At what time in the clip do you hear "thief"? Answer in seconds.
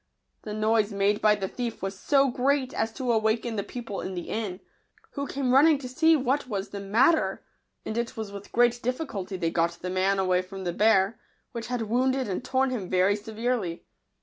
1.47-1.83